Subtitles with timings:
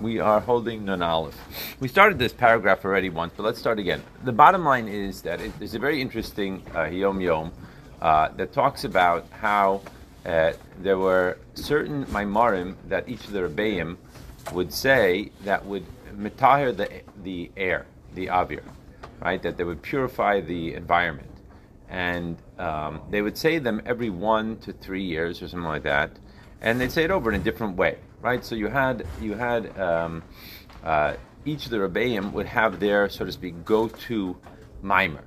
[0.00, 1.36] We are holding Aleph.
[1.80, 4.02] We started this paragraph already once, but let's start again.
[4.24, 7.52] The bottom line is that it, there's a very interesting uh, Yom Yom
[8.00, 9.80] uh, that talks about how
[10.24, 13.96] uh, there were certain Maimarim that each of the Rebbeim
[14.52, 15.84] would say that would
[16.16, 16.88] mitahir the,
[17.22, 18.62] the air, the avir,
[19.20, 19.42] right?
[19.42, 21.30] That they would purify the environment.
[21.88, 26.10] And um, they would say them every one to three years or something like that.
[26.60, 28.44] And they'd say it over in a different way, right?
[28.44, 30.22] So you had, you had um,
[30.82, 34.36] uh, each of the Rebbeim would have their, so to speak, go to
[34.80, 35.24] mimer.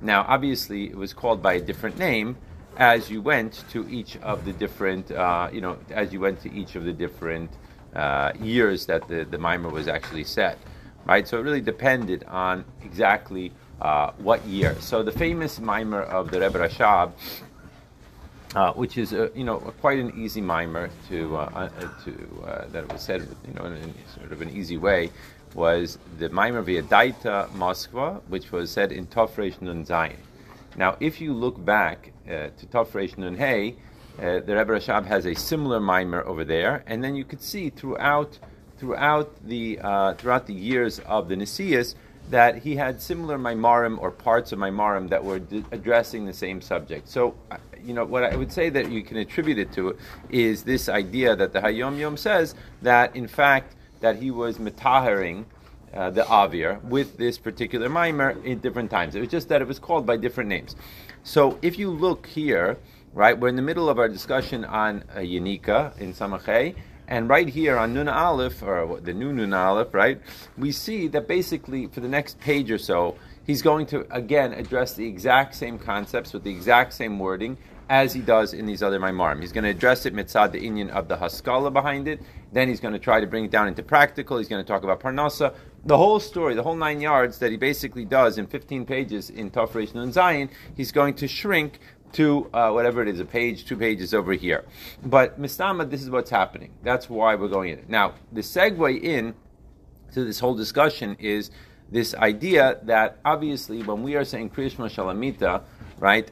[0.00, 2.36] Now, obviously, it was called by a different name
[2.76, 6.52] as you went to each of the different, uh, you know, as you went to
[6.52, 7.50] each of the different
[7.94, 10.58] uh, years that the, the mimer was actually set,
[11.06, 11.26] right?
[11.26, 14.76] So it really depended on exactly uh, what year.
[14.80, 17.12] So the famous mimer of the Rebbe Rashab,
[18.56, 21.68] uh, which is you know quite an easy mimer to uh, uh,
[22.04, 25.10] to uh, that was said you know in, in, sort of an easy way,
[25.54, 30.16] was the mimer via Daita Moskva, which was said in Tofresh Nun Zayin.
[30.76, 33.76] Now, if you look back uh, to Tofresh Nun Hey,
[34.16, 38.38] the Rebbe Rashab has a similar mimer over there, and then you could see throughout
[38.78, 39.76] throughout the
[40.16, 41.94] throughout the years of the Nisias
[42.30, 46.60] that he had similar Maimarim or parts of Maimarim that were d- addressing the same
[46.60, 47.08] subject.
[47.08, 49.96] So, uh, you know, what I would say that you can attribute it to
[50.28, 55.44] is this idea that the Hayom Yom says that in fact that he was metahering
[55.94, 59.14] uh, the Avir with this particular Maimer in different times.
[59.14, 60.76] It was just that it was called by different names.
[61.22, 62.78] So if you look here,
[63.14, 66.74] right, we're in the middle of our discussion on uh, Yanika in Samachay,
[67.08, 70.20] and right here on Nun Aleph, or the new Nun Aleph, right,
[70.58, 73.16] we see that basically for the next page or so,
[73.46, 77.56] he's going to again address the exact same concepts with the exact same wording
[77.88, 79.40] as he does in these other Maimarim.
[79.40, 82.20] He's going to address it mitzad the Inyan of the Haskalah behind it.
[82.52, 84.38] Then he's going to try to bring it down into practical.
[84.38, 85.54] He's going to talk about Parnasa.
[85.84, 89.50] The whole story, the whole nine yards that he basically does in 15 pages in
[89.50, 91.78] Tafresh Nun Zayin, he's going to shrink
[92.12, 94.64] to uh, whatever it is, a page, two pages over here.
[95.04, 96.72] But Mistama, this is what's happening.
[96.82, 97.84] That's why we're going in.
[97.88, 99.34] Now, the segue in
[100.12, 101.50] to this whole discussion is
[101.90, 105.62] this idea that obviously when we are saying Krishma Shalamita,
[105.98, 106.30] right,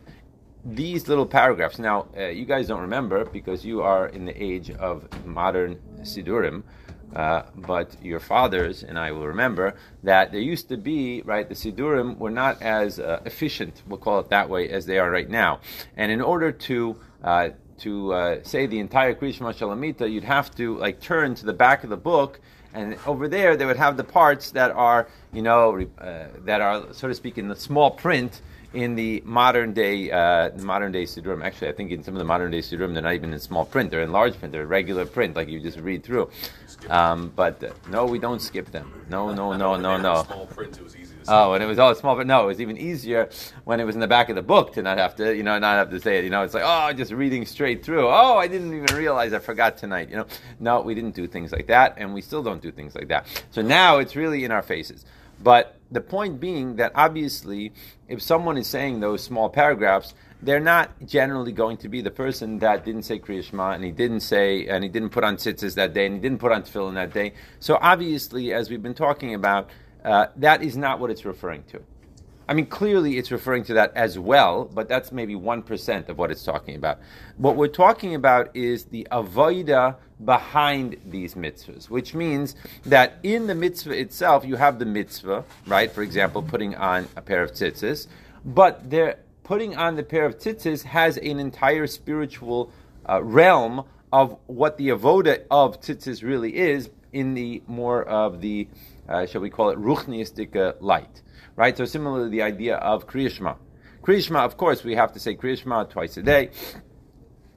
[0.65, 1.79] these little paragraphs.
[1.79, 6.63] Now, uh, you guys don't remember because you are in the age of modern Sidurim.
[7.15, 11.55] Uh, but your fathers and I will remember that there used to be, right, the
[11.55, 15.29] Sidurim were not as uh, efficient, we'll call it that way, as they are right
[15.29, 15.61] now.
[15.97, 17.49] And in order to uh,
[17.79, 21.85] to uh, say the entire Krishma Shalamita, you'd have to like turn to the back
[21.85, 22.41] of the book,
[22.73, 26.93] and over there they would have the parts that are, you know, uh, that are,
[26.93, 28.43] so to speak, in the small print
[28.75, 31.45] in the modern day uh, modern day Siddurim.
[31.45, 33.65] Actually, I think in some of the modern day Siddurim, they're not even in small
[33.65, 34.53] print; they're in large print.
[34.53, 36.31] They're regular print, like you just read through.
[36.91, 38.93] Um, but uh, no, we don't skip them.
[39.09, 40.25] No, no, no, no, no.
[40.25, 42.61] Small print, it was easy Oh, and it was all small, but no, it was
[42.61, 43.31] even easier
[43.65, 45.59] when it was in the back of the book to not have to, you know,
[45.59, 46.25] not have to say it.
[46.25, 48.07] You know, it's like, oh, just reading straight through.
[48.07, 50.11] Oh, I didn't even realize I forgot tonight.
[50.11, 50.27] You know,
[50.61, 53.27] no, we didn't do things like that, and we still don't do things like that.
[53.51, 55.05] So now it's really in our faces.
[55.43, 57.73] But the point being that obviously,
[58.09, 62.59] if someone is saying those small paragraphs, they're not generally going to be the person
[62.59, 65.75] that didn't say Kriya Shema and he didn't say and he didn't put on tzitzis
[65.77, 67.33] that day and he didn't put on tefillin that day.
[67.61, 69.71] So obviously, as we've been talking about,
[70.05, 71.83] uh, that is not what it's referring to.
[72.47, 76.31] I mean, clearly it's referring to that as well, but that's maybe 1% of what
[76.31, 76.99] it's talking about.
[77.39, 83.55] What we're talking about is the avoida behind these mitzvahs, which means that in the
[83.55, 85.91] mitzvah itself, you have the mitzvah, right?
[85.91, 88.09] For example, putting on a pair of tzitzis,
[88.45, 92.71] but there, putting on the pair of tzitzis has an entire spiritual
[93.09, 98.69] uh, realm of what the avoda of tzitzis really is in the more of the,
[99.09, 101.23] uh, shall we call it, ruchniistic uh, light
[101.57, 101.77] right?
[101.77, 103.57] So similarly, the idea of Kriyashma.
[104.03, 106.51] Kriyashma, of course, we have to say Kriyashma twice a day.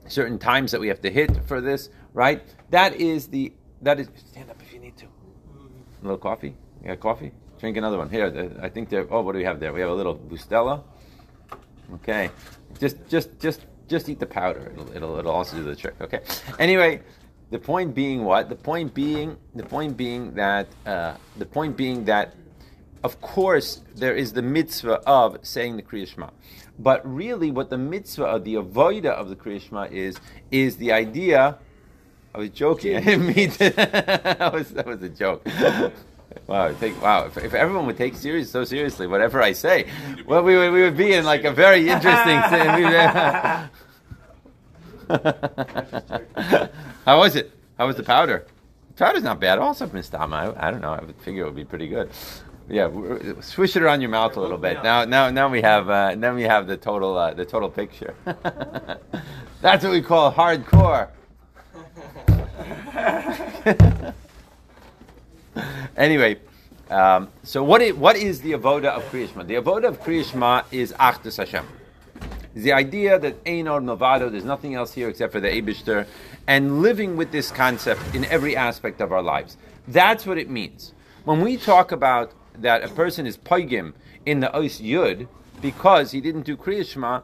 [0.08, 2.42] Certain times that we have to hit for this, right?
[2.70, 4.10] That is the that is.
[4.32, 5.06] Stand up if you need to.
[5.06, 6.56] A little coffee.
[6.86, 7.32] Got coffee?
[7.60, 8.10] Drink another one.
[8.10, 9.06] Here, I think there.
[9.12, 9.74] Oh, what do we have there?
[9.74, 10.84] We have a little Bustelo.
[11.96, 12.30] Okay,
[12.80, 14.72] just just just just eat the powder.
[14.74, 15.96] It'll it'll, it'll also do the trick.
[16.00, 16.22] Okay.
[16.60, 17.02] Anyway,
[17.50, 18.50] the point being what?
[18.50, 22.36] The point being the point being that uh, the point being that
[23.04, 26.30] of course, there is the mitzvah of saying the Kriya Shema.
[26.80, 30.20] But really, what the mitzvah of the avoida of the Kriya Shema is,
[30.52, 31.58] is the idea.
[32.36, 32.96] I was joking.
[32.96, 33.70] I didn't mean to.
[33.76, 35.48] that, was, that was a joke.
[36.46, 37.26] Wow, take, wow!
[37.26, 39.88] If, if, everyone would take serious so seriously whatever I say,
[40.26, 42.38] well, we would, we would be in like a very interesting.
[47.06, 47.52] How was it?
[47.78, 48.46] How was the powder?
[48.90, 49.58] The powder's not bad.
[49.60, 50.56] Also, mistama.
[50.58, 50.94] I, I don't know.
[50.94, 52.10] I would figure it would be pretty good.
[52.70, 52.90] Yeah,
[53.40, 54.84] swish it around your mouth a little bit.
[54.84, 58.14] Now, now, now we have uh, now we have the total uh, the total picture.
[59.62, 61.08] That's what we call hardcore.
[65.98, 66.40] anyway,
[66.90, 69.48] um, so what is, what is the avoda of Kriyishma?
[69.48, 71.66] The avoda of Kriyishma is Achdus Hashem.
[72.54, 76.06] It's the idea that Einor Novado, there's nothing else here except for the Abishter,
[76.48, 79.56] and living with this concept in every aspect of our lives.
[79.88, 80.94] That's what it means.
[81.24, 83.94] When we talk about that a person is Paigim
[84.26, 85.28] in the Ois Yud
[85.62, 87.24] because he didn't do Kriyishma,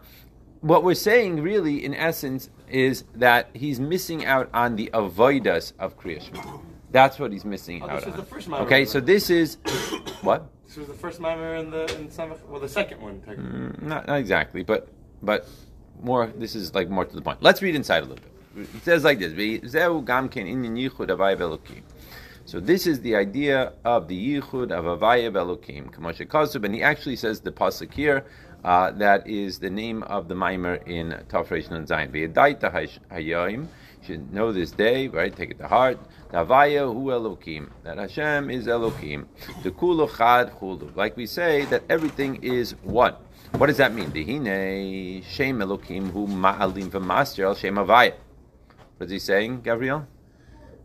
[0.62, 6.00] what we're saying really, in essence, is that he's missing out on the avoidas of
[6.00, 6.62] Kriyishma.
[6.92, 8.54] That's what he's missing Oh, out on.
[8.66, 9.56] okay, so this is
[10.22, 10.46] what?
[10.68, 13.22] This was the first mimer in the in Samach, well, the second one.
[13.28, 14.88] Mm, Not, not exactly, but
[15.22, 15.48] but
[16.02, 16.28] more.
[16.28, 17.42] This is like more to the point.
[17.42, 18.24] Let's read inside a little
[18.56, 18.68] bit.
[18.76, 19.34] It says like this:
[22.46, 25.90] So this is the idea of the yichud of avaya belokim.
[25.94, 28.26] Kamoshe Kasub, and he actually says the pasuk here.
[28.66, 32.12] Uh, that is the name of the mimer in Tafresh Nun Zayin.
[32.12, 33.62] V'yedaita hayayim.
[33.62, 33.68] You
[34.06, 35.34] should know this day, right?
[35.34, 35.98] Take it to heart.
[36.32, 37.70] Davaya hu Elokim.
[37.84, 39.26] That Hashem is Elokim.
[39.64, 40.94] The kulu chad chulu.
[40.98, 43.16] Like we say, that everything is one.
[43.52, 44.12] What does that mean?
[44.12, 48.16] Dehine Shem Elokim hu ma'alim v'master el Shem Avaya.
[48.98, 50.08] What is he saying, Gabriel?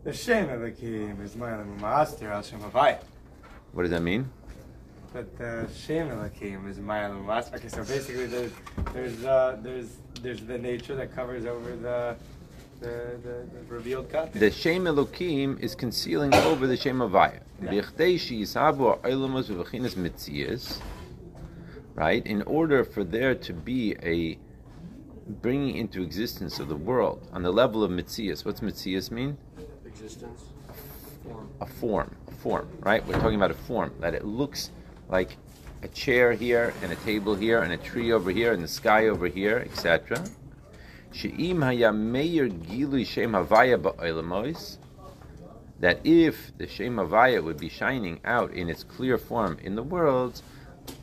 [0.01, 2.61] The Shem Elokim is my master al Shem.
[2.61, 4.29] What does that mean?
[5.11, 7.57] But the Shem Elokim is my master.
[7.57, 8.51] Okay, so basically there's
[8.93, 12.15] there's uh, there's there's the nature that covers over the
[12.79, 14.39] the, the, the revealed content.
[14.39, 17.41] The Shem Elokim is concealing over the Shem Avaya.
[17.61, 20.79] B'chdei sheyisabu ha'olamos v'v'chinas mitzias.
[21.95, 22.25] Right?
[22.25, 24.39] In order for there to be a
[25.29, 28.45] bringing into existence of the world on the level of mitzias.
[28.45, 29.37] What's mitzias mean?
[30.01, 30.43] Existence.
[31.25, 31.49] Form.
[31.59, 33.05] a form, a form, right?
[33.05, 34.71] We're talking about a form that it looks
[35.09, 35.35] like
[35.83, 39.07] a chair here and a table here and a tree over here and the sky
[39.07, 40.23] over here, etc.
[45.81, 49.83] That if the shem havaya would be shining out in its clear form in the
[49.83, 50.41] world,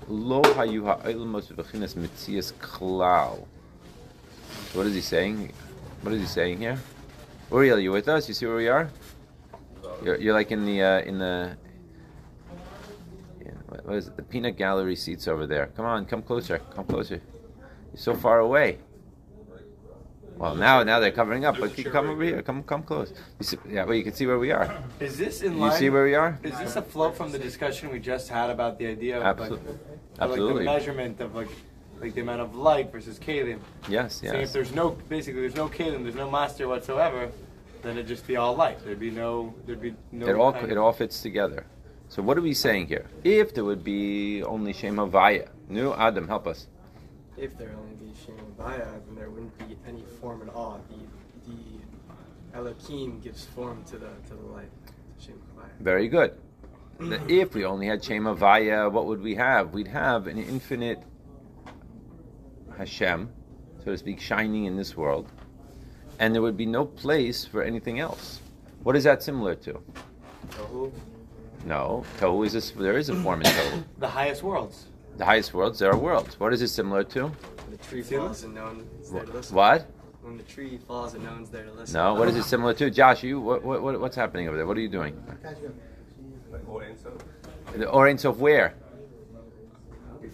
[0.09, 0.41] lo
[4.73, 5.53] what is he saying?
[6.01, 6.79] What is he saying here?
[7.51, 8.29] Uriel, you with us?
[8.29, 8.91] You see where we are?
[10.03, 11.57] You're, you're like in the uh, in the
[13.45, 14.17] yeah, what, what is it?
[14.17, 15.67] The peanut gallery seats over there.
[15.77, 16.59] Come on, come closer.
[16.75, 17.21] Come closer.
[17.93, 18.79] You're so far away.
[20.37, 22.43] Well, now now they're covering up, but keep, come over here.
[22.43, 23.15] Come come close.
[23.39, 24.83] You see, yeah, well, you can see where we are.
[25.01, 25.79] Is this in You line?
[25.79, 26.39] see where we are?
[26.43, 29.51] Is this a flow from the discussion we just had about the idea of like,
[29.51, 29.77] of, like
[30.21, 30.65] Absolutely.
[30.65, 31.49] the measurement of like
[32.01, 33.61] like the amount of light versus kalim?
[33.89, 37.31] Yes, Saying if there's no basically there's no kalim, there's no master whatsoever,
[37.83, 38.85] then it'd just be all light.
[38.85, 40.27] There'd be no there'd be no.
[40.27, 41.67] It all it all fits together.
[42.09, 43.07] So what are we saying here?
[43.25, 46.69] If there would be only Shem Havaya, new Adam, help us.
[47.37, 50.81] If there only be Shem Havaya, then there wouldn't be any form at all.
[50.89, 54.71] The the Elohim gives form to the to the light.
[55.19, 56.37] Shem and Very good.
[57.29, 59.75] If we only had Shem Havaya, what would we have?
[59.75, 61.03] We'd have an infinite
[62.77, 63.29] Hashem,
[63.85, 65.31] so to speak, shining in this world,
[66.19, 68.41] and there would be no place for anything else.
[68.83, 69.81] What is that similar to?
[70.51, 70.93] Tohu.
[71.65, 73.85] No, Tohu is a, there is a form in Tohu.
[73.99, 74.87] the highest worlds.
[75.17, 76.39] The highest worlds, there are worlds.
[76.39, 77.33] What is it similar to?
[77.71, 79.57] The tree falls and no one's there to listen.
[79.57, 79.87] What?
[80.23, 81.95] When the tree falls and no one's there to listen.
[81.95, 82.91] No, what is it similar to?
[82.91, 84.67] Josh, you what, what, what- what's happening over there?
[84.67, 85.21] What are you doing?
[87.77, 88.75] The Orange of where?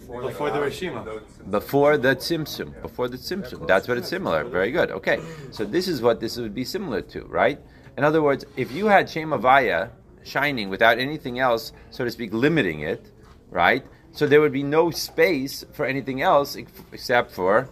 [0.07, 1.49] Before, Before the the Rishima.
[1.49, 2.81] Before the Tzimtzum.
[2.81, 3.67] Before the Tzimtzum.
[3.67, 4.43] That's what it's similar.
[4.43, 4.91] Very good.
[4.91, 5.19] Okay.
[5.51, 7.59] So this is what this would be similar to, right?
[7.97, 9.89] In other words, if you had Shem Avaya
[10.23, 13.11] shining without anything else, so to speak, limiting it,
[13.49, 13.85] right?
[14.11, 16.57] So there would be no space for anything else
[16.91, 17.69] except for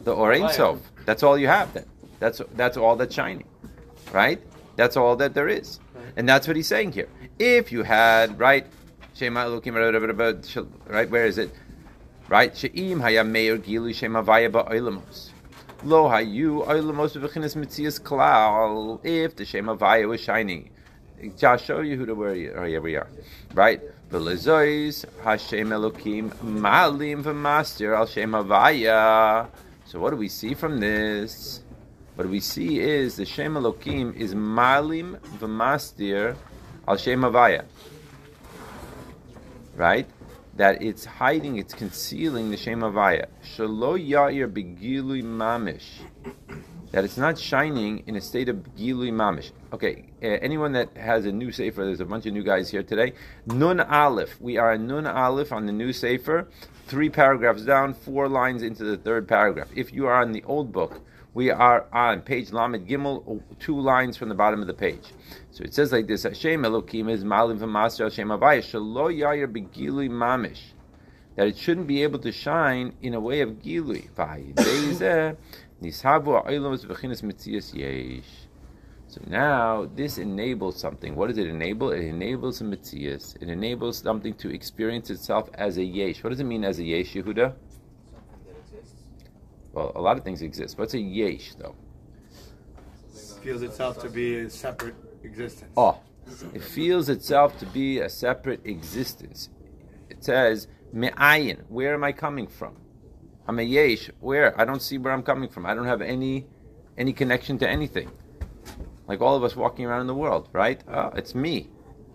[0.00, 0.78] the Orein Sof.
[1.04, 1.84] That's all you have then.
[2.18, 3.46] That's that's all that's shining.
[4.12, 4.40] Right?
[4.76, 5.80] That's all that there is.
[6.16, 7.08] And that's what he's saying here.
[7.38, 8.66] If you had, right,
[9.16, 9.74] Shema Elokim,
[10.88, 11.50] right, where is it?
[12.28, 12.54] Right?
[12.54, 15.30] She'im haya meir gilu shema vaya ba'olamos.
[15.84, 19.02] Lo hayu olamos v'chinas mitzias klal.
[19.02, 20.68] If the shema vaya was shining.
[21.38, 23.08] Josh, show you who to where you, oh, here we are.
[23.54, 23.80] Right?
[24.10, 29.48] V'lezois Hashem Elokim malim v'master al shema vaya.
[29.86, 31.62] So what do we see from this?
[32.16, 36.36] What we see is the Shem Elokim is malim v'mastir
[36.86, 37.64] al Shem Havaya.
[39.76, 40.08] Right?
[40.56, 43.26] That it's hiding, it's concealing the Shem Havaya.
[43.44, 45.84] Shalo ya'ir begilui mamish.
[46.92, 49.50] that it's not shining in a state of gilui mamish.
[49.72, 52.82] Okay, uh, anyone that has a new sefer, there's a bunch of new guys here
[52.82, 53.12] today.
[53.44, 54.40] Nun Aleph.
[54.40, 56.48] We are a Nun Aleph on the new sefer,
[56.86, 59.68] three paragraphs down, four lines into the third paragraph.
[59.76, 61.02] If you are on the old book,
[61.36, 65.12] we are on page Lamed Gimel, two lines from the bottom of the page.
[65.50, 70.08] So it says like this: Hashem Elokim is Malim v'Master Hashem Avaya Shalo Yair Begilui
[70.08, 70.72] Mamish.
[71.34, 74.08] That it shouldn't be able to shine in a way of Gilui.
[79.08, 81.14] So now this enables something.
[81.14, 81.92] What does it enable?
[81.92, 83.40] It enables a mitzias.
[83.40, 86.24] It enables something to experience itself as a yesh.
[86.24, 87.54] What does it mean as a yesh, Yehuda?
[89.76, 90.78] Well, a lot of things exist.
[90.78, 91.74] What's a yesh, though?
[93.42, 95.70] Feels itself to be a separate existence.
[95.76, 96.00] Oh,
[96.54, 99.50] it feels itself to be a separate existence.
[100.08, 102.78] It says, me'ayin, where am I coming from?
[103.46, 104.58] I'm a yesh, where?
[104.58, 105.66] I don't see where I'm coming from.
[105.66, 106.46] I don't have any
[106.96, 108.10] any connection to anything.
[109.06, 110.82] Like all of us walking around in the world, right?
[110.88, 111.68] Oh, it's me.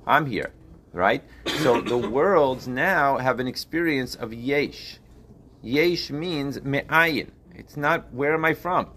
[0.07, 0.51] I'm here,
[0.93, 1.23] right?
[1.59, 4.97] So the worlds now have an experience of yesh.
[5.61, 7.29] Yesh means me'ayin.
[7.55, 8.89] It's not where am I from?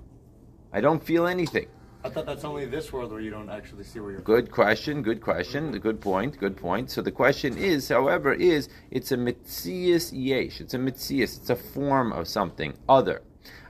[0.73, 1.69] I don't feel anything.
[2.05, 5.01] I thought that's only this world where you don't actually see where you're Good question,
[5.03, 5.79] good question, mm-hmm.
[5.79, 6.91] good point, good point.
[6.91, 10.61] So the question is, however, is it's a mitzias yesh.
[10.61, 11.39] It's a mitzias.
[11.39, 13.23] It's a form of something other.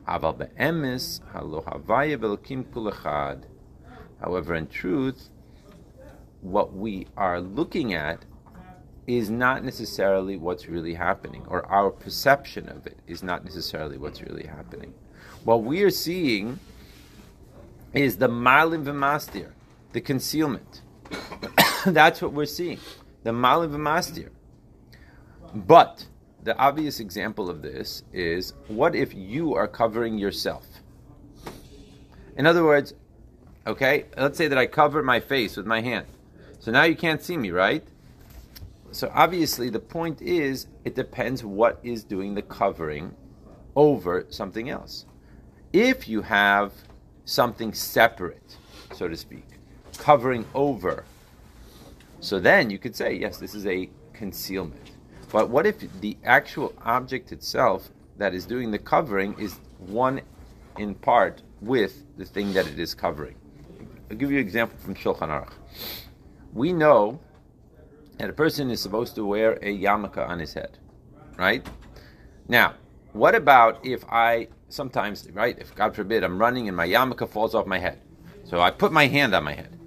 [0.08, 3.44] Aval be'emes halo havaya velokim.
[4.20, 5.28] However, in truth,
[6.40, 8.24] what we are looking at
[9.06, 14.22] is not necessarily what's really happening, or our perception of it is not necessarily what's
[14.22, 14.94] really happening.
[15.44, 16.58] What we are seeing
[17.92, 19.50] is the malim v'mastir,
[19.92, 20.82] the concealment.
[21.86, 22.78] That's what we're seeing,
[23.22, 24.30] the malim v'mastir.
[25.54, 26.06] But
[26.42, 30.66] the obvious example of this is what if you are covering yourself?
[32.36, 32.94] In other words,
[33.66, 36.06] okay, let's say that I cover my face with my hand.
[36.58, 37.86] So now you can't see me, right?
[38.94, 43.12] So obviously the point is it depends what is doing the covering
[43.74, 45.04] over something else.
[45.72, 46.72] If you have
[47.24, 48.56] something separate,
[48.94, 49.46] so to speak,
[49.98, 51.04] covering over.
[52.20, 54.92] So then you could say, yes, this is a concealment.
[55.32, 60.20] But what if the actual object itself that is doing the covering is one
[60.78, 63.34] in part with the thing that it is covering?
[64.08, 65.52] I'll give you an example from Shulchan Aruch.
[66.52, 67.18] We know
[68.18, 70.78] that a person is supposed to wear a yarmulke on his head,
[71.36, 71.66] right?
[72.48, 72.74] Now,
[73.12, 77.54] what about if I sometimes, right, if God forbid I'm running and my yarmulke falls
[77.54, 78.00] off my head?
[78.44, 79.78] So I put my hand on my head.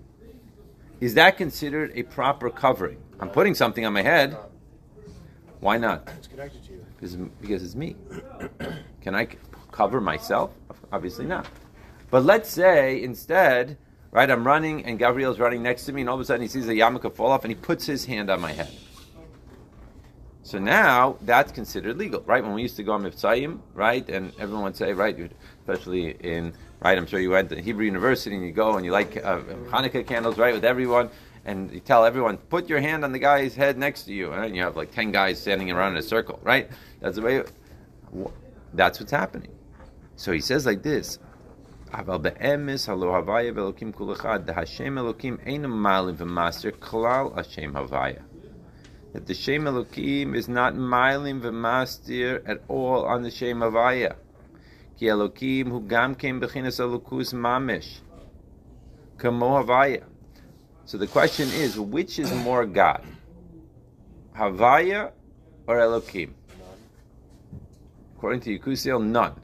[0.99, 2.97] Is that considered a proper covering?
[3.19, 4.37] I'm putting something on my head.
[5.59, 6.09] Why not?
[6.17, 6.85] It's connected to you.
[6.95, 7.95] Because, because it's me.
[9.01, 9.27] Can I
[9.71, 10.51] cover myself?
[10.91, 11.47] Obviously not.
[12.09, 13.77] But let's say instead,
[14.11, 16.47] right, I'm running and Gabriel's running next to me, and all of a sudden he
[16.47, 18.71] sees the yarmulke fall off and he puts his hand on my head.
[20.47, 22.41] So now that's considered legal, right?
[22.41, 26.53] When we used to go on Miftzayim, right, and everyone would say, right, especially in,
[26.79, 29.41] right, I'm sure you went to Hebrew University and you go and you like uh,
[29.69, 31.09] Hanukkah candles, right, with everyone,
[31.43, 34.55] and you tell everyone, put your hand on the guy's head next to you, and
[34.55, 36.69] you have like 10 guys standing around in a circle, right?
[37.01, 37.43] That's the way,
[38.73, 39.51] that's what's happening.
[40.15, 41.19] So he says like this,
[41.92, 48.22] אבל באמס הלא הוויה ואלוקים כל אחד, דהשם אלוקים אינו מעלים ומאסר כלל השם הוויה.
[49.12, 54.14] That the Shem Elokim is not milim v'mastir at all on the Shem Havaya.
[54.96, 58.00] Ki Elokim hu gam kem bechinas elokus mamish.
[59.18, 60.04] Kamo Havaya.
[60.86, 63.04] So the question is, which is more God?
[64.34, 65.12] Havaya
[65.66, 66.30] or Elokim?
[68.16, 69.34] According to Yekusiel, none.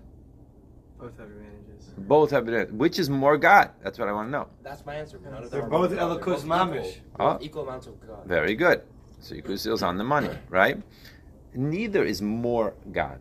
[0.99, 1.42] Both have advantages.
[1.98, 2.78] both have been.
[2.78, 3.70] Which is more God?
[3.84, 4.48] That's what I want to know.
[4.64, 5.20] That's my answer.
[5.24, 6.00] None of They're both God.
[6.00, 6.98] They're elokus both mamish.
[6.98, 7.02] equal.
[7.20, 7.38] Ah.
[7.42, 8.26] Equal amounts of God.
[8.26, 8.82] Very good.
[9.20, 10.82] So Yekusiel's on the money, right?
[11.54, 13.20] Neither is more God.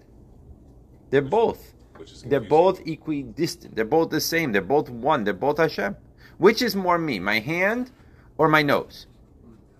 [1.11, 1.75] They're both.
[1.97, 3.76] Which is They're both equidistant.
[3.76, 4.52] They're both the same.
[4.52, 5.25] They're both one.
[5.25, 5.97] They're both Hashem.
[6.38, 7.93] Which is more me, my hand
[8.38, 9.07] or my nose?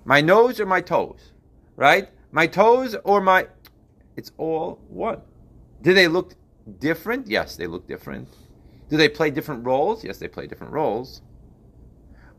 [0.05, 1.33] My nose or my toes?
[1.77, 2.11] Right?
[2.31, 3.49] My toes or my.
[4.17, 5.23] It's all one.
[5.81, 6.35] Do they look
[6.79, 7.27] different?
[7.27, 8.29] Yes, they look different.
[8.93, 10.05] Do they play different roles?
[10.05, 11.23] Yes, they play different roles.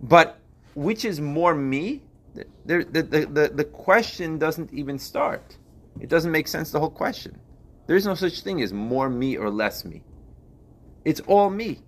[0.03, 0.37] But
[0.75, 2.03] which is more me?
[2.35, 2.45] The,
[2.91, 5.57] the, the, the, the question doesn't even start.
[5.99, 7.39] It doesn't make sense, the whole question.
[7.87, 10.03] There is no such thing as more me or less me.
[11.03, 11.79] It's all me.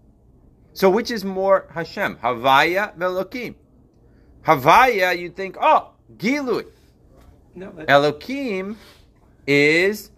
[0.74, 2.16] So which is more Hashem?
[2.16, 3.54] Havaya velokim.
[4.48, 6.66] Havaya, you think, oh, Gilui.
[7.54, 8.78] No, Elokim
[9.46, 10.10] is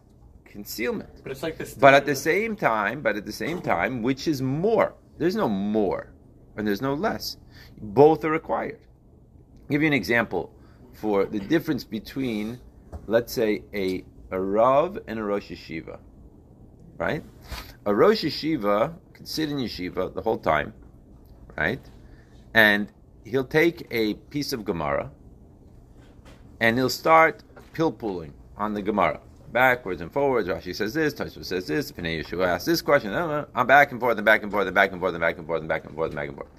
[0.48, 1.10] concealment.
[1.24, 1.74] but it's like this.
[1.74, 4.96] But at the same time, but at the same time, which is more?
[5.18, 6.14] There's no more
[6.56, 7.38] and there's no less.
[7.80, 8.80] Both are required.
[8.82, 10.54] I'll give you an example
[10.94, 12.60] for the difference between,
[13.06, 16.00] let's say, a, a Rav and a Rosh Yeshiva.
[16.98, 17.24] Right?
[17.86, 20.74] A Rosh Yeshiva can sit in yeshiva the whole time,
[21.58, 21.82] right?
[22.54, 22.92] And
[23.24, 25.12] he'll take a piece of Gemara
[26.60, 29.20] and he'll start pilpulling on the Gemara.
[29.52, 30.50] Backwards and forwards.
[30.50, 33.14] Rashi says this, Tosfos says this, Pnei Yeshua asks this question.
[33.56, 35.48] I'm back and forth and back and forth and back and forth and back and
[35.48, 36.50] forth and back and forth and back and forth.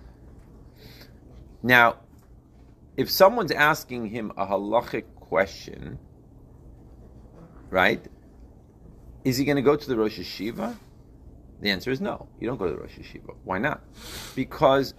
[1.63, 1.97] Now,
[2.97, 5.99] if someone's asking him a halachic question,
[7.71, 8.05] right?
[9.25, 10.77] Is he going to go to the Rosh Yeshiva?
[11.61, 12.29] The answer is no.
[12.41, 13.35] You don't go to the Rosh Yeshiva.
[13.45, 13.83] Why not?
[14.35, 14.95] Because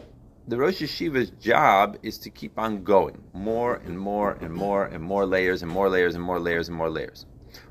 [0.48, 5.04] the Rosh Yeshiva's job is to keep on going, more and more and more and
[5.04, 7.26] more layers and more layers and more layers and more layers.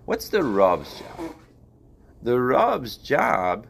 [0.04, 1.34] What's the Rav's job?
[2.22, 3.66] The Rav's job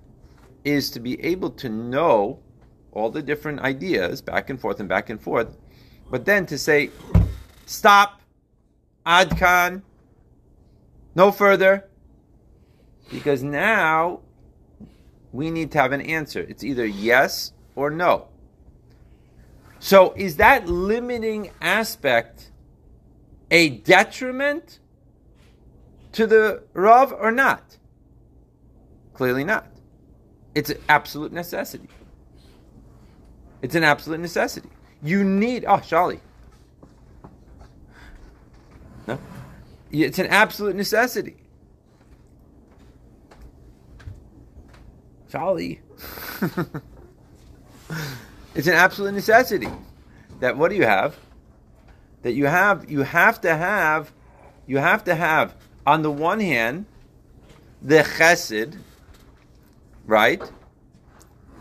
[0.65, 2.41] is to be able to know
[2.93, 5.57] all the different ideas back and forth and back and forth,
[6.11, 6.91] but then to say,
[7.67, 8.21] stop,
[9.07, 9.83] Adkan,
[11.15, 11.89] no further,
[13.11, 14.21] because now
[15.33, 16.41] we need to have an answer.
[16.41, 18.29] It's either yes or no.
[19.79, 22.51] So is that limiting aspect
[23.51, 24.81] a detriment
[26.19, 27.77] to the Rav or not?
[29.15, 29.69] Clearly not.
[30.53, 31.89] It's an absolute necessity.
[33.63, 34.69] It's an absolute necessity.
[35.01, 36.19] You need, oh, Shali.
[39.07, 39.17] No?
[39.93, 41.37] It's an absolute necessity.
[45.31, 45.79] Shali.
[48.57, 49.71] it's an absolute necessity.
[50.41, 51.17] That what do you have?
[52.23, 54.13] That you have you have to have
[54.67, 55.55] you have to have
[55.89, 56.85] on the one hand
[57.81, 58.77] the chesed,
[60.05, 60.43] right?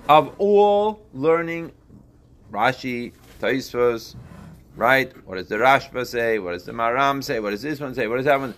[0.10, 1.72] Of all learning
[2.52, 4.16] Rashi, Tosfos,
[4.76, 5.14] right?
[5.26, 6.40] What does the Rashba say?
[6.40, 7.40] What does the Maram say?
[7.40, 8.08] What does this one say?
[8.08, 8.54] What does that one?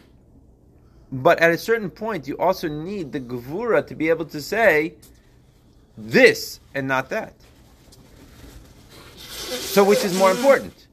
[1.11, 4.95] But at a certain point, you also need the Gevura to be able to say
[5.95, 7.35] this and not that.
[9.27, 10.87] So, which is more important?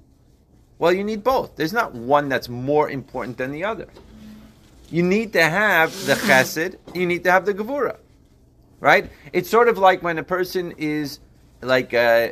[0.79, 1.57] Well, you need both.
[1.57, 3.89] There's not one that's more important than the other.
[4.89, 7.97] You need to have the chesed, you need to have the Gevura.
[8.81, 9.11] Right?
[9.33, 11.21] It's sort of like when a person is
[11.63, 12.29] like uh,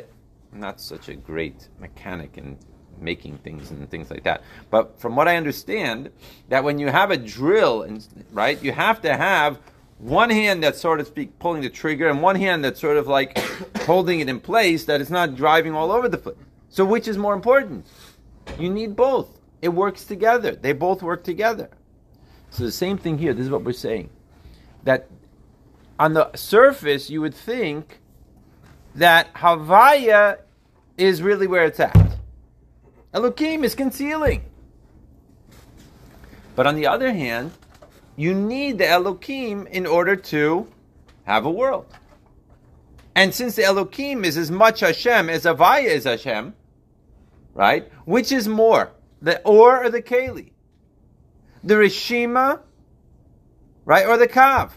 [0.53, 2.57] not such a great mechanic in
[2.99, 4.41] making things and things like that.
[4.69, 6.11] But from what I understand,
[6.49, 9.59] that when you have a drill, and right, you have to have
[9.97, 13.07] one hand that's sort of speak pulling the trigger, and one hand that's sort of
[13.07, 13.37] like
[13.79, 16.37] holding it in place, that it's not driving all over the place.
[16.69, 17.85] So which is more important?
[18.59, 19.39] You need both.
[19.61, 20.55] It works together.
[20.55, 21.69] They both work together.
[22.49, 23.33] So the same thing here.
[23.33, 24.09] This is what we're saying.
[24.83, 25.09] That
[25.99, 27.99] on the surface, you would think
[28.95, 30.39] that Havaya
[30.97, 32.17] is really where it's at.
[33.13, 34.43] Elohim is concealing.
[36.55, 37.51] But on the other hand,
[38.15, 40.67] you need the Elohim in order to
[41.23, 41.85] have a world.
[43.15, 46.53] And since the Elohim is as much Hashem as Avaya is Hashem,
[47.53, 47.89] right?
[48.05, 50.51] Which is more, the Or or the Keli?
[51.65, 52.61] The Rishima,
[53.85, 54.05] right?
[54.05, 54.71] Or the Kav?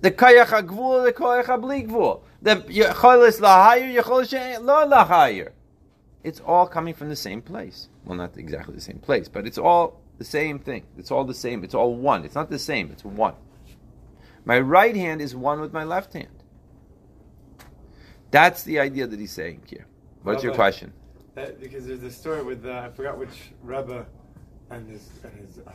[0.00, 5.52] The Koyach HaGvul or the Koyach HaBli The Yecholis Lahayir, Yecholis Lo Lahayir.
[6.24, 7.88] It's all coming from the same place.
[8.04, 10.84] Well, not exactly the same place, but it's all the same thing.
[10.98, 11.62] It's all the same.
[11.62, 12.24] It's all one.
[12.24, 13.34] It's not the same, it's one.
[14.44, 16.42] My right hand is one with my left hand.
[18.32, 19.86] That's the idea that he's saying here.
[20.22, 20.92] What's your question?
[21.36, 24.06] uh, because there's a story with uh, I forgot which Rebbe
[24.72, 25.72] and his and his uh,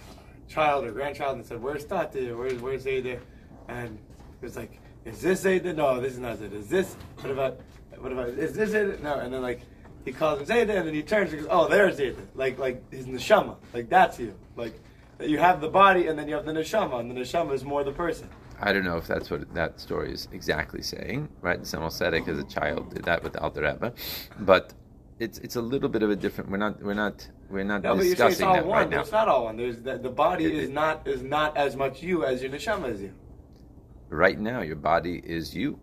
[0.48, 2.32] child or grandchild and said, "Where's Tati?
[2.32, 3.20] Where's where's Zayda?"
[3.68, 3.98] And
[4.42, 5.76] it was like, "Is this Zayda?
[5.76, 6.54] No, this is not Zayda.
[6.54, 6.96] Is this?
[7.22, 7.60] What about?
[8.00, 8.30] What about?
[8.30, 9.02] Is this Zayda?
[9.02, 9.62] No." And then like
[10.06, 12.26] he calls him Zayda, and then he turns and goes, "Oh, there's Zayda.
[12.36, 13.56] Like like his neshama.
[13.74, 14.34] Like that's you.
[14.56, 14.80] Like
[15.18, 17.64] that you have the body, and then you have the neshama, and the neshama is
[17.64, 18.30] more the person."
[18.60, 21.62] I don't know if that's what that story is exactly saying, right?
[21.62, 23.94] Tzemach Tzedek as a child did that with the Alter Rebbe,
[24.40, 24.74] but
[25.20, 26.50] it's it's a little bit of a different.
[26.50, 28.78] We're not we're not we're not No, but you're saying it's discussing all that one.
[28.80, 29.02] right now.
[29.02, 29.58] It's not all one.
[29.58, 32.52] There's the, the body It- is it- not is not as much you as your
[32.52, 33.14] neshama is you.
[34.10, 35.80] Right now, your body is you.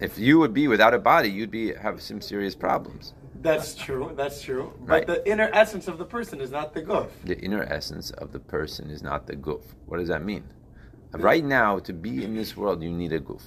[0.00, 3.14] If you would be without a body, you'd be have some serious problems.
[3.40, 4.12] That's true.
[4.16, 4.72] That's true.
[4.80, 5.06] Right.
[5.06, 7.08] But the inner essence of the person is not the goof.
[7.24, 9.62] The inner essence of the person is not the goof.
[9.86, 10.44] What does that mean?
[11.12, 13.42] Right now, to be in this world, you need a goof.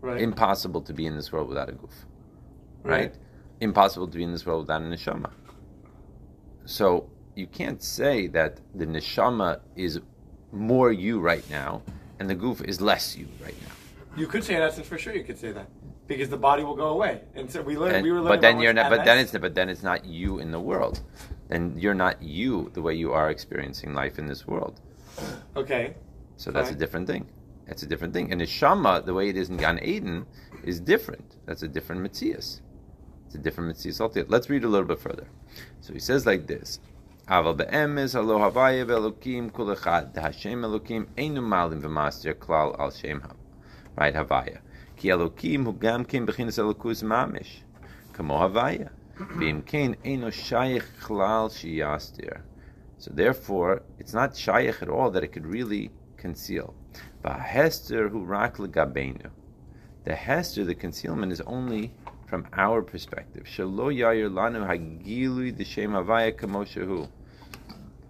[0.00, 0.20] Right.
[0.20, 1.90] Impossible to be in this world without a goof.
[2.82, 3.00] Right?
[3.00, 3.14] Right.
[3.60, 5.30] Impossible to be in this world without a neshama.
[6.66, 10.00] So you can't say that the neshama is
[10.52, 11.82] more you right now
[12.18, 13.72] and the goof is less you right now.
[14.16, 15.14] You could say in essence for sure.
[15.14, 15.68] You could say that
[16.06, 17.96] because the body will go away, and so we learned.
[17.96, 18.90] And- we were but then you're not.
[18.90, 21.00] But then it's but then it's not you in the world.
[21.50, 24.80] and you're not you the way you are experiencing life in this world.
[25.56, 25.94] okay.
[26.36, 27.26] So that's a different thing.
[27.66, 28.30] That's a different thing.
[28.32, 30.26] And the Shama, the way it is in Gan Eden,
[30.64, 31.36] is different.
[31.46, 32.60] That's a different Metzias.
[33.36, 34.28] A different altogether.
[34.30, 35.26] Let's read a little bit further.
[35.82, 36.80] So he says like this.
[37.28, 40.14] Aval be'emes alo havaya ve'elokim kul echad.
[40.14, 43.22] The Hashem elokim einu malim v'master klal al shem.
[43.94, 44.60] Right, havaya.
[44.96, 47.62] Ki elokim hu gam ken bechinas elokus mamish.
[48.14, 48.88] Kamo havaya.
[49.18, 52.40] V'im ken einu shayich klal shiyastir.
[52.96, 56.74] So therefore, it's not shayach at all that it could really conceal.
[57.22, 59.30] Hester who rak legabenu.
[60.04, 61.92] The hester, the concealment, is only
[62.26, 63.46] from our perspective.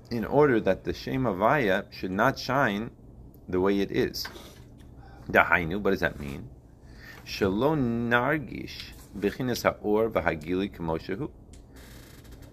[0.09, 2.91] In order that the shem havaya should not shine
[3.49, 4.27] the way it is.
[5.31, 6.49] Dahainu, what does that mean?
[7.27, 11.31] Shalo nargish bechinas haor v'hagilui kamoshahu.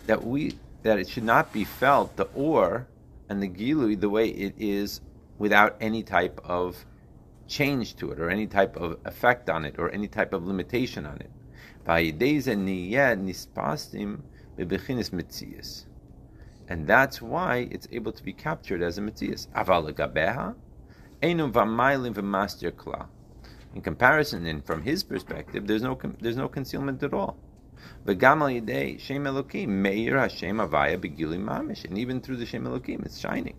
[0.07, 2.87] That we that it should not be felt the or
[3.29, 4.99] and the gilui the way it is
[5.37, 6.85] without any type of
[7.47, 11.05] change to it or any type of effect on it or any type of limitation
[11.05, 11.29] on it.
[11.85, 12.19] And
[16.87, 19.47] that's why it's able to be captured as a mitzias.
[23.75, 27.37] In comparison, and from his perspective, there's no there's no concealment at all.
[28.05, 29.23] V'gam yidei Hashem
[30.57, 33.55] Avaya begili mamish, and even through the Shem Elokim, it's shining.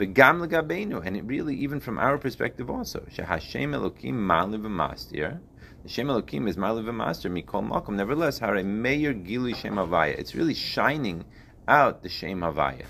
[0.00, 5.40] V'gam legabeinu, and it really, even from our perspective also, shehashem Elokim ma'aliv v'mastir,
[5.82, 7.96] the Shem Elokim is ma'aliv v'mastir mikol makom.
[7.96, 11.26] Nevertheless, hare meir gili Shem Havaya, it's really shining
[11.68, 12.86] out the Shem Havaya.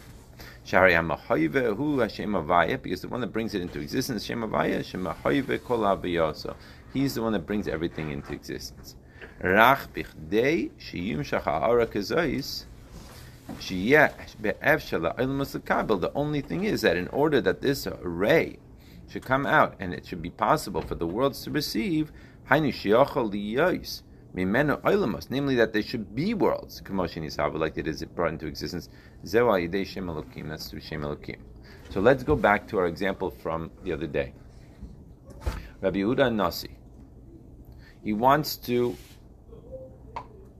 [0.62, 4.84] Shari hamahoyve hu Hashem Havaya, because the one that brings it into existence, Shem Havaya,
[4.84, 6.54] Shem kol haviyoso.
[6.92, 8.94] He's the one that brings everything into existence.
[9.42, 12.66] Rach bichdei shiyum shacha'ara kazois,
[13.58, 14.56] The
[16.14, 18.58] only thing is that in order that this array
[19.08, 22.12] should come out and it should be possible for the worlds to receive,
[25.30, 26.80] namely that there should be worlds,
[27.60, 28.88] like it is brought into existence,
[29.24, 31.38] that's.
[31.90, 34.32] So let's go back to our example from the other day.
[35.80, 36.76] Rabbi Yehuda Nasi,
[38.04, 38.96] he wants to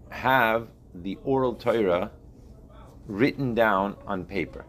[0.09, 2.11] have the oral Torah
[3.11, 4.65] written down on paper,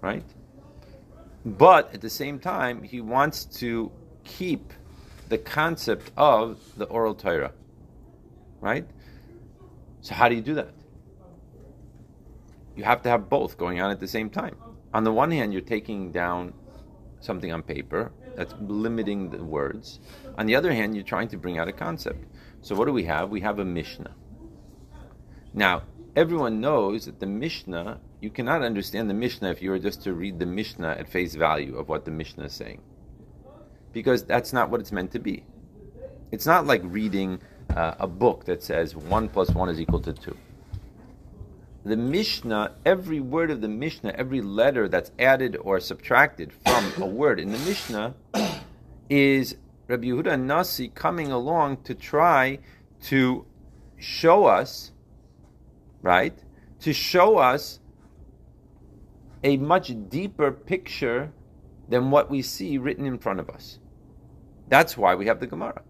[0.00, 0.24] right?
[1.44, 3.90] But at the same time, he wants to
[4.24, 4.72] keep
[5.28, 7.52] the concept of the oral Torah,
[8.60, 8.86] right?
[10.00, 10.72] So how do you do that?
[12.76, 14.56] You have to have both going on at the same time.
[14.94, 16.54] On the one hand, you're taking down
[17.20, 20.00] something on paper that's limiting the words.
[20.38, 22.24] On the other hand, you're trying to bring out a concept.
[22.62, 23.30] So what do we have?
[23.30, 24.14] We have a Mishnah.
[25.52, 25.82] Now,
[26.18, 30.14] everyone knows that the Mishnah, you cannot understand the Mishnah if you were just to
[30.14, 32.82] read the Mishnah at face value of what the Mishnah is saying.
[33.92, 35.44] Because that's not what it's meant to be.
[36.32, 40.12] It's not like reading uh, a book that says 1 plus 1 is equal to
[40.12, 40.36] 2.
[41.84, 47.06] The Mishnah, every word of the Mishnah, every letter that's added or subtracted from a
[47.06, 48.16] word in the Mishnah
[49.08, 49.54] is
[49.86, 52.58] Rabbi Yehuda Nasi coming along to try
[53.04, 53.46] to
[53.98, 54.90] show us,
[56.02, 56.38] right?
[56.80, 57.80] To show us
[59.42, 61.32] a much deeper picture
[61.88, 63.78] than what we see written in front of us.
[64.68, 65.82] That's why we have the Gemara.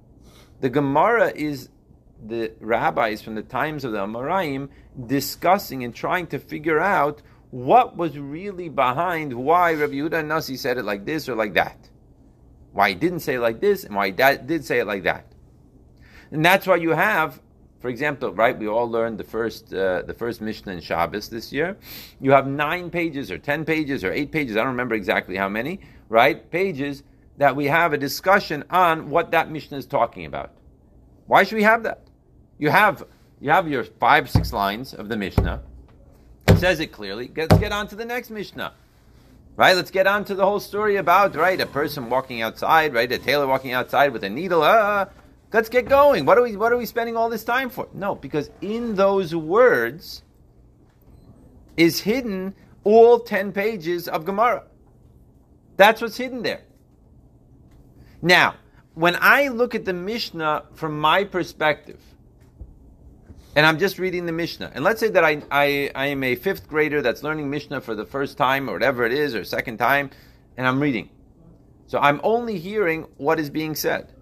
[0.60, 1.70] The Gemara is
[2.26, 4.68] the rabbis from the times of the Amoraim
[5.06, 10.78] discussing and trying to figure out what was really behind why Rabbi Yehuda Nasi said
[10.78, 11.88] it like this or like that.
[12.72, 15.32] Why he didn't say it like this and why he did say it like that.
[16.30, 17.40] And that's why you have,
[17.80, 18.58] for example, right?
[18.58, 21.76] We all learned the first uh, the first Mishnah in Shabbos this year.
[22.20, 24.56] You have nine pages or ten pages or eight pages.
[24.56, 25.80] I don't remember exactly how many.
[26.08, 26.50] Right?
[26.50, 27.02] Pages
[27.36, 30.52] that we have a discussion on what that Mishnah is talking about.
[31.26, 32.02] Why should we have that?
[32.58, 33.04] You have
[33.40, 35.62] you have your five six lines of the Mishnah.
[36.48, 37.30] It says it clearly.
[37.36, 38.72] Let's get on to the next Mishnah.
[39.56, 39.74] Right?
[39.76, 43.10] Let's get on to the whole story about right a person walking outside, right?
[43.10, 44.62] A tailor walking outside with a needle.
[44.62, 45.06] Uh,
[45.52, 46.24] let's get going.
[46.24, 47.88] What are we what are we spending all this time for?
[47.94, 50.22] No, because in those words
[51.76, 54.64] is hidden all ten pages of Gemara.
[55.76, 56.62] That's what's hidden there.
[58.20, 58.56] Now,
[58.94, 62.00] when I look at the Mishnah from my perspective,
[63.54, 66.34] and I'm just reading the Mishnah, and let's say that I, I, I am a
[66.34, 69.78] fifth grader that's learning Mishnah for the first time, or whatever it is, or second
[69.78, 70.10] time,
[70.56, 71.10] and I'm reading.
[71.86, 74.12] So I'm only hearing what is being said.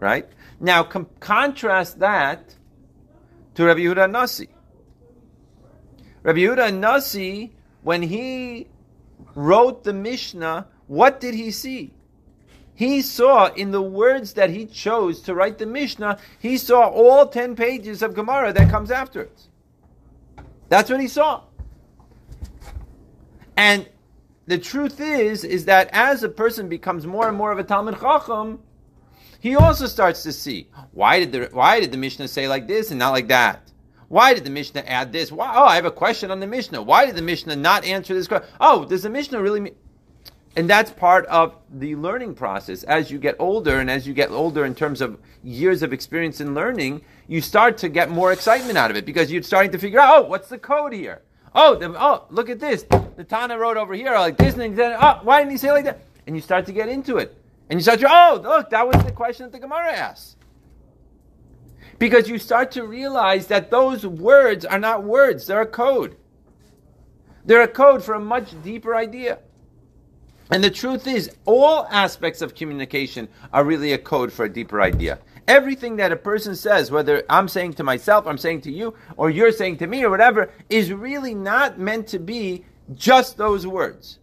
[0.00, 0.28] Right?
[0.58, 2.56] Now, com- contrast that
[3.54, 4.48] to Rabbi Yehuda Nasi.
[6.22, 8.66] Rabbi Yehuda Nasi, when he
[9.34, 11.92] wrote the Mishnah, what did he see?
[12.74, 17.26] He saw in the words that he chose to write the Mishnah, he saw all
[17.26, 19.42] 10 pages of Gemara that comes after it.
[20.70, 21.42] That's what he saw.
[23.56, 23.86] And
[24.46, 28.00] the truth is, is that as a person becomes more and more of a Talmud
[28.00, 28.60] Chacham,
[29.40, 32.90] he also starts to see why did the why did the Mishnah say like this
[32.90, 33.70] and not like that?
[34.08, 35.30] Why did the Mishnah add this?
[35.30, 36.82] Why, oh, I have a question on the Mishnah.
[36.82, 38.48] Why did the Mishnah not answer this question?
[38.60, 39.76] Oh, does the Mishnah really mean?
[40.56, 42.82] And that's part of the learning process.
[42.82, 46.40] As you get older, and as you get older in terms of years of experience
[46.40, 49.78] in learning, you start to get more excitement out of it because you're starting to
[49.78, 51.22] figure out, oh, what's the code here?
[51.54, 52.84] Oh, the, oh, look at this.
[53.16, 55.84] The Tana wrote over here like this, and then, oh, why didn't he say like
[55.84, 56.00] that?
[56.26, 57.39] And you start to get into it.
[57.70, 60.36] And you start to, oh, look, that was the question that the Gemara asked.
[62.00, 66.16] Because you start to realize that those words are not words, they're a code.
[67.44, 69.38] They're a code for a much deeper idea.
[70.50, 74.82] And the truth is, all aspects of communication are really a code for a deeper
[74.82, 75.20] idea.
[75.46, 79.30] Everything that a person says, whether I'm saying to myself, I'm saying to you, or
[79.30, 84.19] you're saying to me, or whatever, is really not meant to be just those words.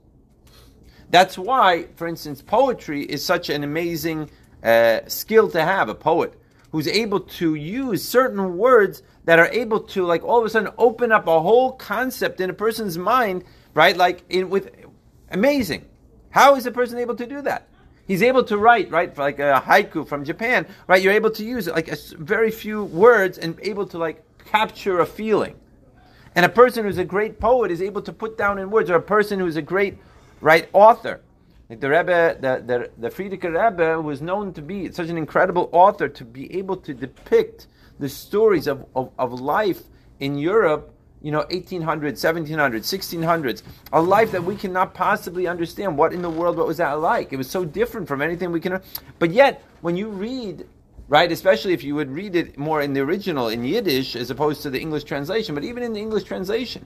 [1.09, 4.29] That's why, for instance, poetry is such an amazing
[4.63, 6.33] uh, skill to have, a poet
[6.71, 10.71] who's able to use certain words that are able to, like, all of a sudden
[10.77, 13.43] open up a whole concept in a person's mind,
[13.73, 13.95] right?
[13.95, 14.69] Like, in, with
[15.31, 15.85] amazing.
[16.29, 17.67] How is a person able to do that?
[18.05, 21.01] He's able to write, right, for like a haiku from Japan, right?
[21.01, 25.05] You're able to use like a very few words and able to like capture a
[25.05, 25.55] feeling.
[26.35, 28.95] And a person who's a great poet is able to put down in words, or
[28.95, 29.97] a person who's a great,
[30.41, 31.21] right, author.
[31.69, 35.69] Like the Rebbe, the, the, the Frierdiker Rebbe was known to be such an incredible
[35.73, 37.67] author to be able to depict
[37.99, 39.81] the stories of, of, of life
[40.19, 45.97] in Europe you know, 1800s, 1700s, 1600s, a life that we cannot possibly understand.
[45.97, 47.33] What in the world, what was that like?
[47.33, 48.81] It was so different from anything we can.
[49.19, 50.67] But yet, when you read,
[51.07, 54.61] right, especially if you would read it more in the original, in Yiddish, as opposed
[54.61, 56.85] to the English translation, but even in the English translation,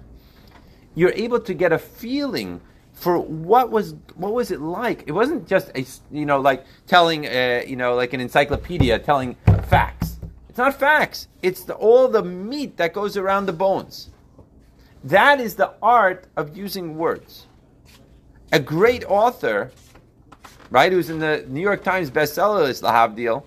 [0.96, 2.62] you're able to get a feeling
[3.02, 5.04] for what was what was it like.
[5.08, 9.36] It wasn't just a you know like telling uh, you know like an encyclopedia telling
[9.68, 10.20] facts.
[10.48, 11.28] It's not facts.
[11.42, 14.12] It's the, all the meat that goes around the bones.
[15.04, 17.48] That is the art of using words.
[18.52, 19.72] A great author,
[20.70, 23.44] right, who's in the New York Times bestseller list, Lahavdil,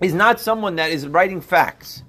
[0.00, 2.02] is not someone that is writing facts.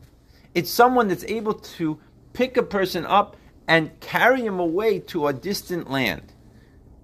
[0.54, 2.00] It's someone that's able to
[2.32, 3.36] pick a person up
[3.68, 6.32] and carry him away to a distant land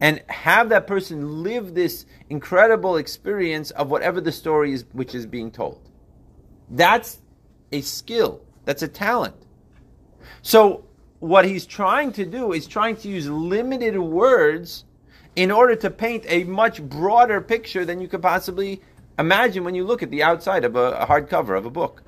[0.02, 5.28] and have that person live this incredible experience of whatever the story is which is
[5.28, 5.80] being told.
[6.72, 7.20] That's
[7.72, 8.42] a skill.
[8.66, 9.36] That's a talent.
[10.42, 10.84] So
[11.20, 14.86] what he's trying to do is trying to use limited words
[15.36, 18.82] in order to paint a much broader picture than you could possibly
[19.20, 22.02] imagine when you look at the outside of a, a hardcover of a book.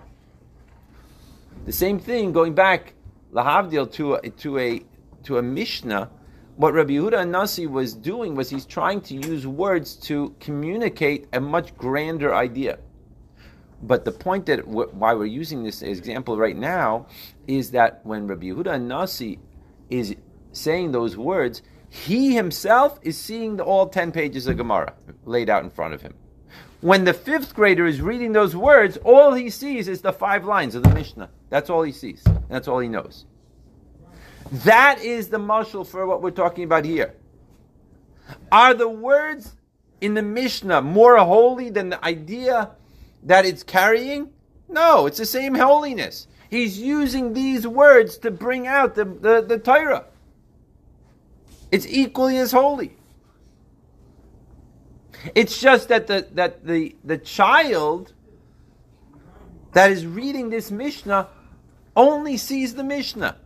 [1.65, 2.93] The same thing, going back
[3.31, 4.83] lahavdil to a, to a
[5.23, 6.09] to a mishnah,
[6.55, 11.39] what Rabbi Yehuda Nasi was doing was he's trying to use words to communicate a
[11.39, 12.77] much grander idea.
[13.81, 17.07] But the point that w- why we're using this example right now
[17.47, 19.39] is that when Rabbi Yehuda Nasi
[19.89, 20.15] is
[20.51, 24.93] saying those words, he himself is seeing the, all 10 pages of Gemara
[25.25, 26.13] laid out in front of him.
[26.81, 30.75] When the fifth grader is reading those words, all he sees is the five lines
[30.75, 31.29] of the Mishnah.
[31.49, 32.23] That's all he sees.
[32.49, 33.25] That's all he knows.
[34.53, 37.15] That is the muscle for what we're talking about here.
[38.51, 39.55] Are the words
[39.99, 42.69] in the Mishnah more holy than the idea
[43.23, 44.29] that it's carrying?
[44.69, 46.27] No, it's the same holiness.
[46.51, 50.05] He's using these words to bring out the, the, the Torah.
[51.71, 52.95] It's equally as holy.
[55.33, 58.13] It's just that the that the, the child
[59.71, 61.29] that is reading this Mishnah
[61.95, 63.37] only sees the Mishnah.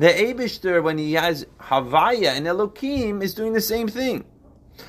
[0.00, 4.24] The Abishter, when he has Havaya and Elokim, is doing the same thing.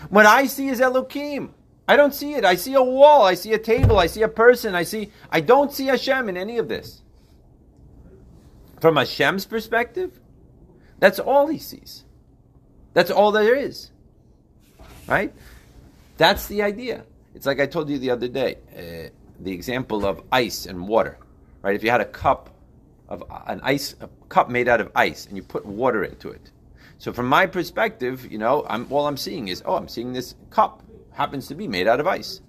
[0.10, 1.50] What I see is Elokim.
[1.86, 2.45] I don't see it.
[2.45, 3.24] I see a wall.
[3.24, 4.00] I see a table.
[4.00, 4.74] I see a person.
[4.74, 5.12] I see.
[5.30, 7.02] I don't see Hashem in any of this.
[8.80, 10.17] From Hashem's perspective,
[11.00, 12.06] that's all he sees.
[12.93, 13.91] That's all there is.
[15.08, 15.34] Right?
[16.15, 17.04] That's the idea.
[17.36, 19.10] It's like I told you the other day, uh,
[19.41, 21.17] the example of ice and water.
[21.63, 21.76] Right?
[21.76, 22.50] If you had a cup
[23.12, 26.50] of an ice, a cup made out of ice, and you put water into it,
[26.97, 30.36] So from my perspective, you know, I'm, all I'm seeing is, oh, I'm seeing this
[30.50, 32.39] cup happens to be made out of ice.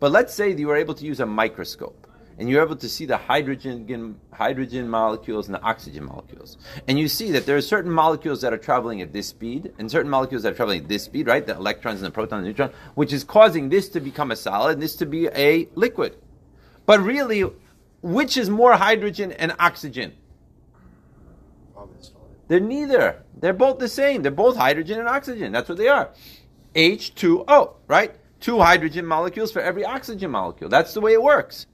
[0.00, 2.06] But let's say you were able to use a microscope
[2.38, 6.56] and you're able to see the hydrogen hydrogen molecules and the oxygen molecules.
[6.86, 9.90] And you see that there are certain molecules that are traveling at this speed and
[9.90, 11.44] certain molecules that are traveling at this speed, right?
[11.44, 14.36] The electrons and the protons and the neutrons, which is causing this to become a
[14.36, 16.16] solid and this to be a liquid.
[16.86, 17.44] But really,
[18.02, 20.12] which is more hydrogen and oxygen?
[22.48, 23.22] They're neither.
[23.38, 24.22] They're both the same.
[24.22, 25.52] They're both hydrogen and oxygen.
[25.52, 26.10] That's what they are.
[26.74, 28.14] H2O, right?
[28.40, 30.70] Two hydrogen molecules for every oxygen molecule.
[30.70, 31.66] That's the way it works.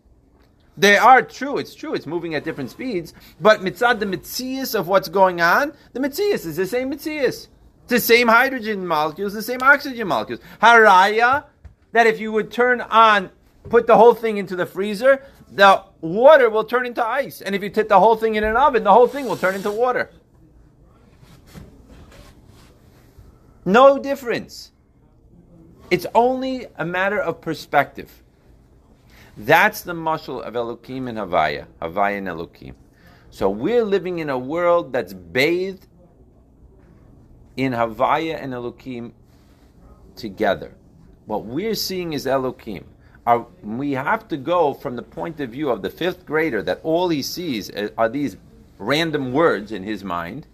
[0.77, 1.59] They are true.
[1.59, 1.95] It's true.
[1.95, 3.15] It's moving at different speeds.
[3.41, 7.49] But mitzad the mitzias of what's going on, the mitzias is the same mitzias.
[7.85, 10.41] It's the same hydrogen molecules, the same oxygen molecules.
[10.61, 11.45] Haraya,
[11.93, 13.31] that if you would turn on,
[13.69, 17.40] put the whole thing into the freezer, the water will turn into ice.
[17.40, 19.54] And if you put the whole thing in an oven, the whole thing will turn
[19.54, 20.11] into water.
[23.64, 24.72] No difference.
[25.90, 28.22] It's only a matter of perspective.
[29.37, 32.74] That's the mashal of Elokim and Havaya, Havaya and Elokim.
[33.30, 35.87] So we're living in a world that's bathed
[37.57, 39.12] in Havaya and Elokim
[40.14, 40.74] together.
[41.26, 42.85] What we're seeing is Elokim.
[43.27, 46.81] Our, we have to go from the point of view of the fifth grader that
[46.83, 48.37] all he sees are these
[48.79, 50.47] random words in his mind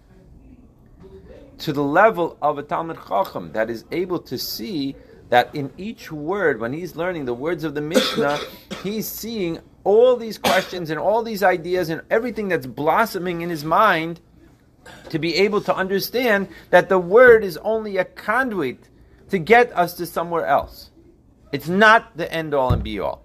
[1.59, 4.97] to the level of a Talmud Chacham that is able to see
[5.29, 8.39] that in each word, when he's learning the words of the Mishnah,
[8.83, 13.65] he's seeing all these questions and all these ideas and everything that's blossoming in his
[13.65, 14.21] mind
[15.09, 18.89] to be able to understand that the word is only a conduit
[19.29, 20.90] to get us to somewhere else.
[21.53, 23.25] It's not the end all and be all.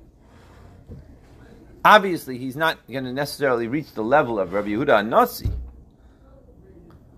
[1.84, 5.50] Obviously, he's not going to necessarily reach the level of Rabbi Yehuda Nasi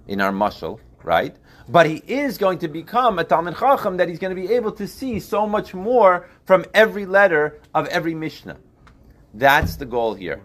[0.07, 1.35] in our mushal, right?
[1.69, 4.71] But he is going to become a Talmud Chacham that he's going to be able
[4.73, 8.57] to see so much more from every letter of every Mishnah.
[9.33, 10.41] That's the goal here.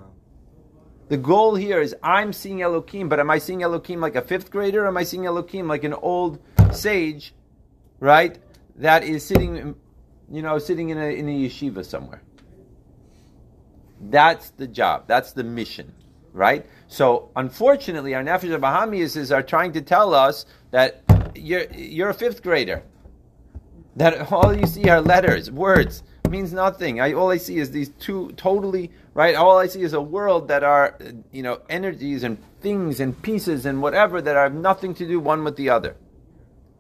[1.09, 4.51] The goal here is I'm seeing Elokim, but am I seeing Elokim like a fifth
[4.51, 4.85] grader?
[4.85, 6.39] Or am I seeing Elokim like an old
[6.73, 7.35] sage,
[8.01, 8.39] right?
[8.77, 9.75] That is sitting,
[10.33, 12.23] you know, sitting in a, in a yeshiva somewhere.
[14.01, 15.05] That's the job.
[15.07, 15.93] That's the mission,
[16.33, 16.67] right?
[16.89, 21.03] So unfortunately, our Nefesh is are trying to tell us that
[21.37, 22.83] you're, you're a fifth grader.
[23.97, 26.99] That all you see are letters, words, means nothing.
[26.99, 29.35] I, all I see is these two totally, right?
[29.35, 30.99] All I see is a world that are,
[31.31, 35.45] you know, energies and things and pieces and whatever that have nothing to do one
[35.45, 35.95] with the other.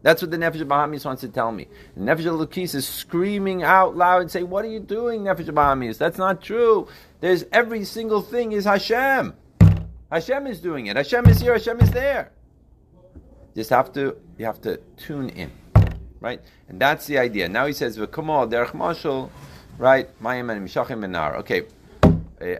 [0.02, 1.68] That's what the Nefesh Bahamis wants to tell me.
[1.96, 5.98] The Nefesh Elokis is screaming out loud and say, What are you doing, Nefesh Bahamis?
[5.98, 6.88] That's not true.
[7.20, 9.34] There's every single thing is Hashem.
[10.10, 10.96] Hashem is doing it.
[10.96, 11.52] Hashem is here.
[11.54, 12.32] Hashem is there.
[13.54, 15.50] Just have to you have to tune in,
[16.20, 16.40] right?
[16.68, 17.48] And that's the idea.
[17.48, 19.30] Now he says v'kamal derech mashal,
[19.78, 20.08] right?
[20.22, 21.36] Mayim mishachim menar.
[21.36, 21.62] Okay,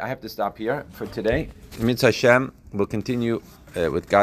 [0.00, 1.48] I have to stop here for today.
[1.78, 2.52] Mitzvah Hashem.
[2.72, 3.42] We'll continue
[3.76, 4.20] uh, with God's.